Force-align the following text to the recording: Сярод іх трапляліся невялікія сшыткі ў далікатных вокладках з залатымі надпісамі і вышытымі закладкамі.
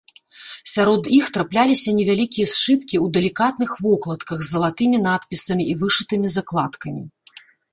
Сярод 0.75 1.09
іх 1.17 1.25
трапляліся 1.35 1.93
невялікія 1.97 2.47
сшыткі 2.53 2.95
ў 2.99 3.15
далікатных 3.17 3.75
вокладках 3.83 4.37
з 4.43 4.47
залатымі 4.55 4.97
надпісамі 5.07 5.63
і 5.75 5.77
вышытымі 5.85 6.27
закладкамі. 6.39 7.03